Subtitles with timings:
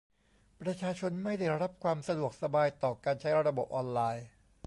[0.61, 4.25] ประชาชนไม่ได้รับความสะดวกสบายต่อการใช้ระบบออนไลน์